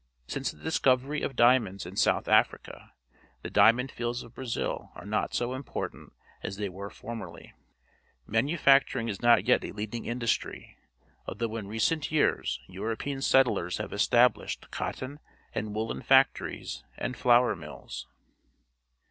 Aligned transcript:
Since 0.25 0.49
the 0.51 0.63
discovery 0.63 1.21
of 1.21 1.35
diamonds 1.35 1.85
in 1.85 1.95
South 1.95 2.27
Africa, 2.27 2.93
the 3.43 3.51
diainond 3.51 3.91
fields 3.91 4.23
of 4.23 4.33
Brazil 4.33 4.91
are 4.95 5.05
no 5.05 5.27
t 5.27 5.37
so 5.37 5.53
importa 5.53 5.95
nt 6.05 6.13
as 6.41 6.57
they 6.57 6.69
were 6.69 6.89
formerly. 6.89 7.53
Manufacturing 8.25 9.09
is 9.09 9.21
not 9.21 9.45
yet 9.47 9.63
a 9.63 9.71
leading 9.73 10.05
indus 10.07 10.31
try, 10.33 10.75
although 11.27 11.55
in 11.55 11.67
recent 11.67 12.11
years 12.11 12.59
European 12.67 13.21
set 13.21 13.45
tlers 13.45 13.77
have 13.77 13.93
established 13.93 14.71
cotton 14.71 15.19
and 15.53 15.75
woollen 15.75 16.01
factories 16.01 16.83
and 16.97 17.15
flour 17.15 17.55
mills. 17.55 18.07